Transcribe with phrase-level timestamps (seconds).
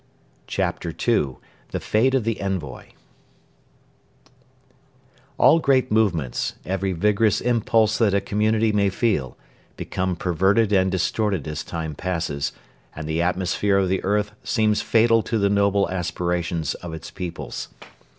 [0.47, 1.35] CHAPTER II:
[1.69, 2.87] THE FATE OF THE ENVOY
[5.37, 9.37] All great movements, every vigorous impulse that a community may feel,
[9.77, 12.51] become perverted and distorted as time passes,
[12.95, 17.67] and the atmosphere of the earth seems fatal to the noble aspirations of its peoples.